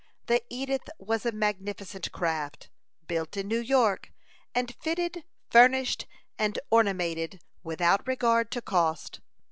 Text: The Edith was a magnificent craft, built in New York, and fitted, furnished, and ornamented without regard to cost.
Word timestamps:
The 0.25 0.41
Edith 0.49 0.89
was 0.97 1.27
a 1.27 1.31
magnificent 1.31 2.11
craft, 2.11 2.71
built 3.05 3.37
in 3.37 3.47
New 3.47 3.59
York, 3.59 4.11
and 4.55 4.75
fitted, 4.81 5.25
furnished, 5.51 6.07
and 6.39 6.57
ornamented 6.71 7.39
without 7.61 8.07
regard 8.07 8.49
to 8.53 8.63
cost. 8.63 9.21